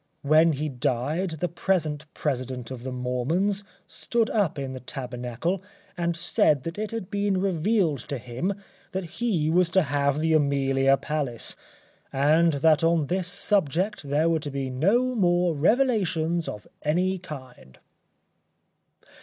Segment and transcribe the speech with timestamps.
[0.23, 5.61] When he died the present president of the Mormons stood up in the Tabernacle
[5.95, 8.55] and said that it had been revealed to him
[8.93, 11.55] that he was to have the Amelia Palace,
[12.11, 17.77] and that on this subject there were to be no more revelations of any kind!